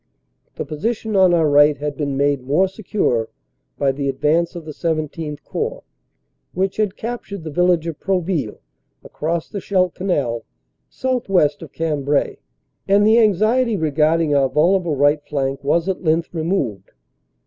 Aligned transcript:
The 0.55 0.65
position 0.65 1.15
on 1.15 1.31
our 1.31 1.47
right 1.47 1.77
had 1.77 1.95
been 1.95 2.17
made 2.17 2.41
more 2.41 2.67
secure 2.67 3.29
by 3.77 3.91
the 3.91 4.09
advance 4.09 4.55
of 4.55 4.65
the 4.65 4.73
XVII 4.73 5.37
Corps, 5.43 5.83
which 6.53 6.77
had 6.77 6.95
captured 6.95 7.43
the 7.43 7.51
village 7.51 7.85
of 7.85 7.99
Proville, 7.99 8.57
across 9.03 9.47
the 9.47 9.59
Scheldt 9.61 9.93
Canal, 9.93 10.43
southwest 10.89 11.61
of 11.61 11.71
Cambrai, 11.71 12.37
and 12.87 13.05
the 13.05 13.19
anxiety 13.19 13.77
regarding 13.77 14.33
our 14.33 14.49
vulnerable 14.49 14.95
right 14.95 15.23
flank 15.23 15.63
was 15.63 15.87
at 15.87 16.03
length 16.03 16.33
removed. 16.33 16.93